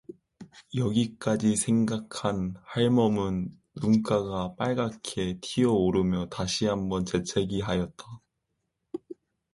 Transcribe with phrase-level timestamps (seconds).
[0.73, 8.19] 여기까지 생각한 할멈은 눈가가 빨갛게 튀어오르며 다시 한번 재채기를 하였다.